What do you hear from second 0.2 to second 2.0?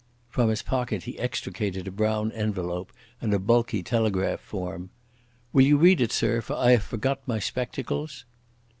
From his pocket he extricated a